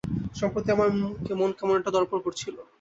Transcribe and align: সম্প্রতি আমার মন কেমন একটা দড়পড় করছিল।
সম্প্রতি 0.35 0.69
আমার 0.71 0.89
মন 1.39 1.51
কেমন 1.57 1.75
একটা 1.79 1.93
দড়পড় 1.95 2.21
করছিল। 2.25 2.55